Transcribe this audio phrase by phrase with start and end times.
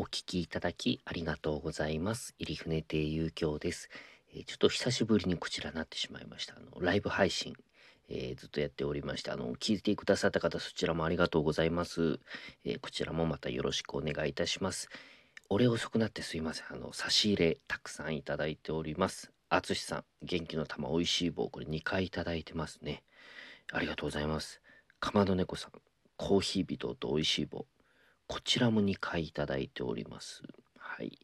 [0.00, 2.32] お聞きいただきありがとうございます。
[2.38, 3.88] 入船亭遊興です、
[4.32, 6.54] えーちょっと久しぶりにこちらになってしまいました。
[6.54, 7.56] あのライブ配信、
[8.08, 12.20] えーずっとやっておりまして、あの聞いてくださった方そちらもありがとうございます。
[12.64, 14.88] えーこちらもまたよろしくお願いいたします。
[15.50, 16.66] お礼遅くなってすいません。
[16.70, 19.32] あの差し入れたくさんいただいております。
[19.48, 23.02] あつしさん、元気の玉おいしい棒これ2回いただいてますね。
[23.72, 24.60] ありがとうございます。
[25.00, 25.72] かまど猫さん、
[26.16, 27.66] コーヒー微糖とおいしい棒。
[28.28, 30.42] こちらも2回いただいております。
[30.78, 31.18] はい。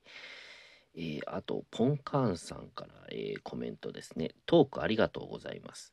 [0.97, 4.31] えーあと、ポンカーンさんから、えーコメントですね。
[4.47, 5.93] トークありがとうございます。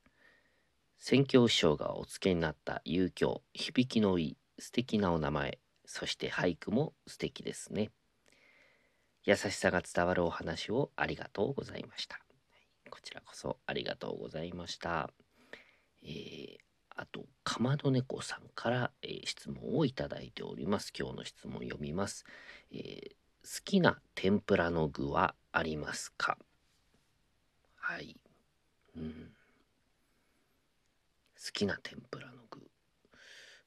[0.97, 7.91] 宣教師匠がお付けになった遊興、響きのいい、素敵なお名前、そして俳句も素敵ですね。
[9.25, 12.19] 優しさが伝わるお話をありがとうございました。
[12.89, 15.11] こちらこそありがとうございました。
[16.03, 20.91] えーあと、かまど猫さんから、えー質問をいただいております。
[20.97, 22.25] 今日の質問読みます。
[22.71, 26.37] えー好きな天ぷらの具はありますか？
[27.75, 28.15] はい。
[28.95, 29.33] うん。
[31.43, 32.61] 好きな天ぷらの具。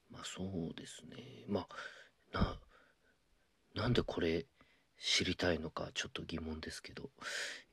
[0.09, 1.43] まあそうですね。
[1.49, 1.67] ま
[2.33, 2.37] あ、
[3.75, 4.45] な、なんでこれ
[4.97, 7.11] 知りたいのかちょっと疑問ですけど。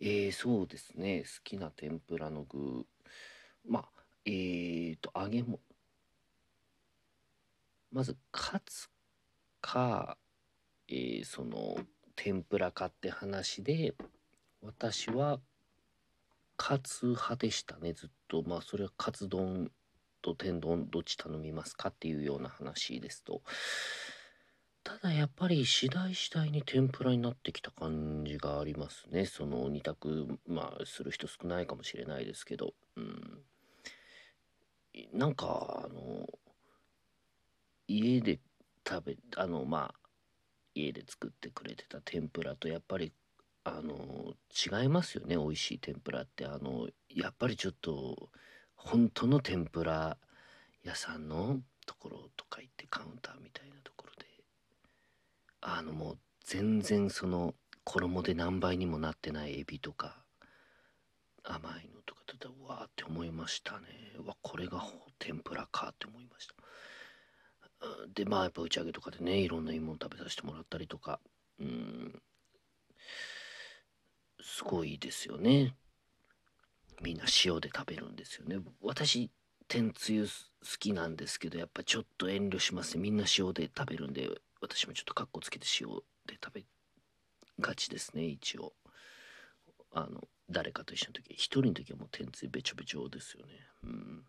[0.00, 1.22] えー、そうですね。
[1.22, 2.84] 好きな天ぷらの具。
[3.64, 3.91] まあ、
[4.24, 5.60] えーと、揚げも、
[7.90, 8.88] まず、カツ
[9.60, 10.16] か、
[10.88, 11.76] えーその、
[12.14, 13.94] 天ぷらかって話で、
[14.62, 15.40] 私は、
[16.56, 18.42] カツ派でしたね、ずっと。
[18.42, 19.72] まあ、それはカツ丼
[20.22, 23.42] と天丼、どっち頼みますかっていうような話ですと。
[24.84, 29.26] ただやっぱり次第次第に天ぷらになってきた感じがありますね。
[29.26, 32.74] その二択、まあ、する人少ないかもしれないですけど。
[32.96, 33.42] うん。
[35.12, 36.26] なんか、あの、
[37.86, 38.40] 家で
[38.88, 40.08] 食べ、あの、まあ、
[40.74, 43.12] 家で作ってくれてた天ぷらとやっぱり、
[43.64, 44.34] あの、
[44.82, 46.46] 違いますよね、美味しい天ぷらって。
[46.46, 48.30] あの、やっぱりちょっと、
[48.74, 50.18] 本当の天ぷら
[50.82, 54.26] 屋さんのところとか行ってカウンターみたいなところで、
[55.60, 57.54] あの、もう全然その、
[57.84, 60.24] 衣で何倍にもなってないエビとか、
[61.44, 62.01] 甘いの
[62.48, 63.86] うわーって思いましたね。
[64.24, 64.84] わこれが
[65.18, 66.54] 天ぷらかって思いました。
[68.14, 71.20] でまあやっぱ打ち上げとかでねいろんないいもの食べさせてもらったりとか。
[71.60, 72.22] うん。
[74.40, 75.74] すごいですよね。
[77.00, 78.58] みんな塩で食べるんですよね。
[78.80, 79.30] 私
[79.68, 80.30] 天つゆ好
[80.78, 83.02] きなんですけどやっぱちょっと遠慮しますね。
[83.02, 84.28] みんな塩で食べるんで
[84.60, 85.88] 私もちょっとカッコつけて塩
[86.26, 86.64] で食べ
[87.60, 88.72] がちですね一応。
[89.94, 93.52] あの誰かと一緒の時一人の時はもう天つゆべちょべちょですよね。
[93.84, 94.24] うん。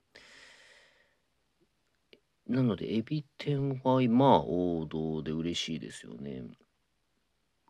[2.48, 6.44] なのでエビ天はまあ王道で嬉しいですよね。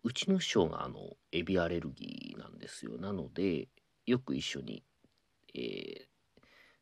[0.03, 2.97] うちの師匠があのエビアレルギーなんですよ。
[2.97, 3.67] なので
[4.05, 4.83] よく一緒に、
[5.53, 6.13] えー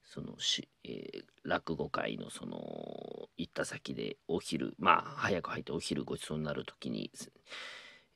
[0.04, 7.12] そのし、えー落語会のその行った先でお昼まあ早く入ってお昼ごちそうになる時に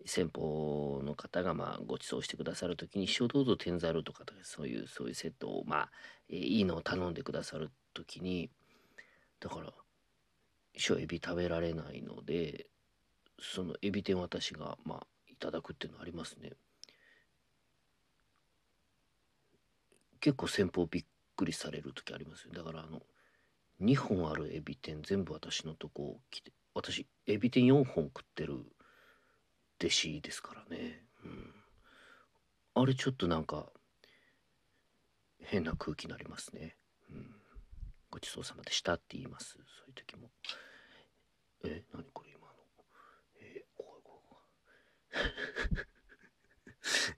[0.05, 5.91] 先方の方がまあご馳走してくださる時に「師匠どうぞ天ざる」とかそういうそういうセットをまあ、
[6.29, 8.51] えーいいのを頼んでくださる時に
[9.39, 9.73] だから
[10.75, 12.67] 師匠エビ食べられないので
[13.39, 16.53] そのエビ天私がまあいただくっていうのありますね。
[20.21, 21.05] 結構先方びっ
[21.35, 22.53] くりされる時ありますよ。
[22.53, 23.03] だからあの
[23.81, 28.65] 2本あるエビ天全部私のとこ来て私エビ天4本食ってる
[29.79, 31.53] 弟子ですからね、うん、
[32.75, 33.71] あれちょっとなんか
[35.41, 36.77] 変な空気になりますね、
[37.11, 37.35] うん、
[38.09, 39.53] ごちそうさまでしたって言います。
[39.53, 40.29] そういう時も。
[41.63, 41.83] え？
[41.93, 42.53] 何これ今の
[43.41, 44.41] え怖い怖い怖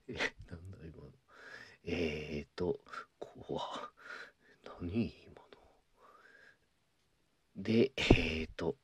[0.06, 1.10] いえなんだ今の
[1.84, 2.80] えーと
[3.18, 3.60] 怖
[4.80, 5.58] 何今の
[7.56, 8.76] でえーと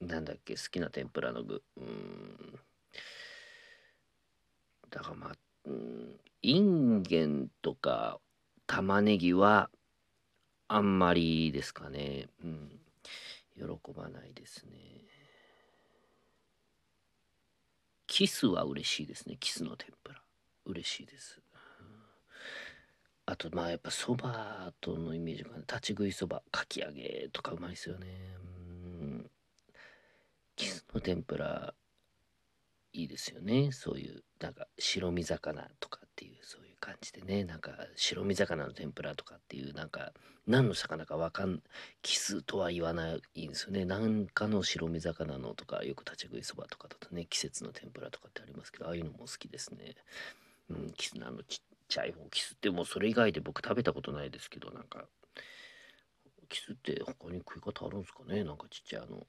[0.00, 1.62] なんだっけ好きな天ぷらの具。
[1.76, 2.58] うん。
[4.90, 5.32] だからまあ
[5.66, 6.20] うん。
[6.42, 8.18] インゲンとか
[8.66, 9.70] 玉ねぎは
[10.68, 12.26] あんまりですかね。
[12.44, 12.80] うん。
[13.56, 14.76] 喜ばないですね。
[18.06, 19.36] キスは嬉しいですね。
[19.38, 20.20] キスの天ぷら。
[20.64, 21.40] 嬉しいです。
[23.28, 28.06] あとまあやっぱそばとのイメージが立ち食いそばかき揚げとかうまいですよね。
[28.38, 28.65] うん。
[30.96, 31.74] の天ぷら
[32.92, 33.70] いいですよね。
[33.72, 40.12] そういう、なんか白身魚とかっていう、そういう感じでね、なんか白身魚の天ぷらとかっていう、なんか
[40.46, 41.62] 何の魚かわかん、
[42.00, 43.84] キスとは言わないんですよね。
[43.84, 49.94] なんかの白身魚のとか、よく立ち食いそばとかだとね、季節の天ぷらとかってありますけど、ああいうのも好きですね。
[50.70, 55.04] うん、キスのあのちっちゃい方、キスってもうそれ以外で僕食べたことないですけど、なんか、
[56.48, 59.26] キスって他に食い方あるんですかねなんかちっちゃいあの、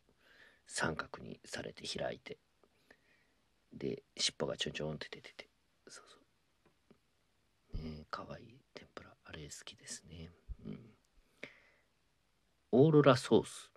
[0.68, 2.38] 三角にされて開いて。
[3.74, 5.50] で尻尾がちょんちょんって出てて。
[5.88, 6.06] そう
[7.74, 7.84] そう。
[7.84, 9.10] ねかわいい天ぷら。
[9.25, 10.30] あれ好きですね。
[10.66, 10.80] うん。
[12.72, 13.72] オーロラソース。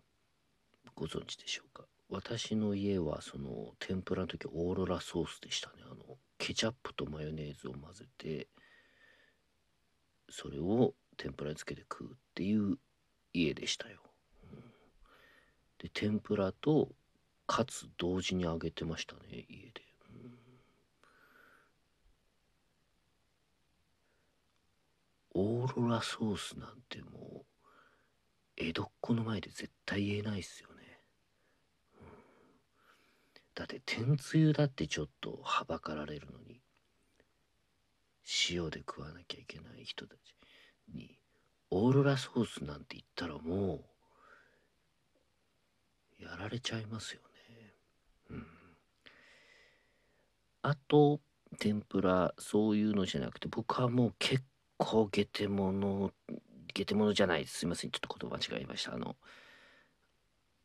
[0.94, 1.84] ご存知でしょうか？
[2.10, 5.76] 私の家はその天ぷらの時オーロラソースでしたね。
[5.84, 8.48] あのケチャップとマヨネーズを混ぜて
[10.28, 12.78] それを天ぷらにつけて食うっていう
[13.32, 14.00] 家でしたよ、
[15.80, 16.90] で天ぷらと
[17.46, 19.82] カツ同時に揚げてましたね家で。
[25.34, 25.62] うん。
[25.62, 27.44] オーロラソースなんてもう
[28.58, 30.74] 江戸っ子の前で絶対言えないっすよね、
[31.98, 32.08] うん、
[33.54, 36.60] だって天つゆだってちょっとはばかられるのに
[38.50, 40.18] 塩で食わなきゃいけない人たち
[40.94, 41.18] に
[41.70, 43.84] オーロラソースなんて言ったらもう
[46.20, 47.72] やられちゃいますよね
[48.30, 48.46] うん
[50.62, 51.20] あと
[51.58, 54.44] 天ぷらそういうのじゃなくて僕はもう結
[54.80, 56.10] 構ゲテモノ、
[56.72, 57.90] ゲテモノじゃないすいません。
[57.90, 58.94] ちょっと言葉違いました。
[58.94, 59.16] あの、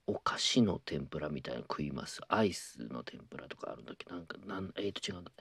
[0.07, 2.21] お菓子の天ぷらみたいなの食います。
[2.29, 5.31] アイスの天ぷらとかあるんだけ、なんか、なんえっ、ー、と違うんだ。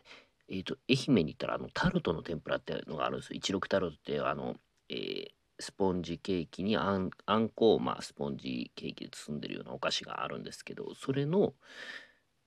[0.49, 3.40] えっ、ー、と、愛媛に行ったら、あの、タルトの天ぷらっていうのがあるんですよ。
[3.40, 4.56] 16タルトって、あの、
[4.88, 5.28] えー、
[5.64, 11.55] スポンジケーキにあんあんこを、まあ、スポンジケーキで包んでるようなお菓子があるんですけど、それの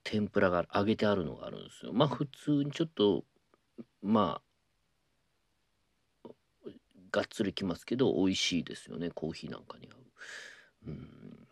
[0.03, 1.93] 天ぷらが揚げてあるのがあるんですよ。
[1.93, 3.23] まあ、普通にちょっと、
[4.03, 4.39] ま
[6.25, 6.29] あ、
[7.11, 9.09] がっつりきますけど美味しいですよね。
[9.09, 10.89] コーヒーなんかに合う。
[10.89, 11.47] うん。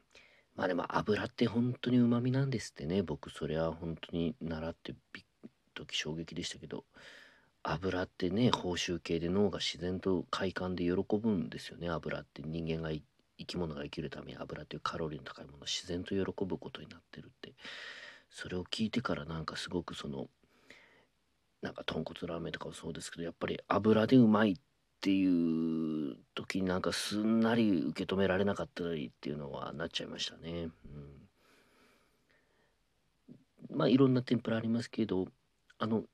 [0.55, 3.01] まあでも油って本当にうまみなんですってね。
[3.01, 5.25] 僕それは本当に習ってびっ
[5.73, 6.85] 時衝撃でしたけど。
[7.67, 11.89] 油ってね報酬系で脳が自然と快感で喜ぶんですよね。
[11.89, 13.01] 油って人間が生
[13.45, 17.53] き物が生きるために油っていうカロリーの高いものを自然と喜ぶことになってるって。
[18.29, 20.27] それを聞いてからなんかすごくその
[21.61, 24.55] なんか豚骨ラーメンとかもそうですけどやっぱり油でうまいっ
[24.95, 30.69] っていう時になんかすんなり受け止められなかったりっていうのはなっちゃいましたね。
[33.69, 35.27] うん、まあいろんな天ぷらありますけど
[35.77, 36.05] あの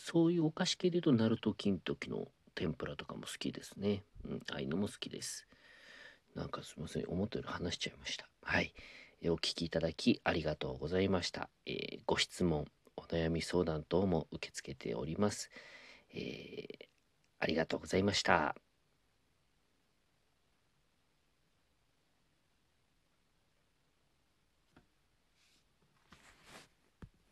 [0.00, 4.02] そういうお菓子系で言うとナルト金時の天ぷらとかも好きですね。
[4.24, 5.46] うん、ああいうのも好きです。
[6.34, 8.28] なんかすみません思ったより話しちゃいました。
[8.42, 8.74] はい。
[9.24, 11.50] お聞きいただきありがとうございました。
[11.66, 12.66] えー、ご質問、
[12.96, 15.50] お悩み相談等も受け付けております。
[16.12, 16.90] えー
[17.40, 18.69] ありがとうございました。